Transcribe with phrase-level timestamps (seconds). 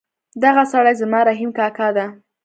[0.43, 2.05] دغه سړی زما رحیم کاکا ده